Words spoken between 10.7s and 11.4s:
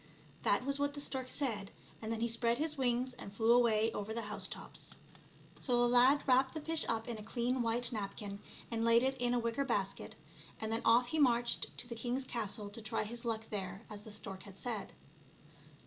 then off he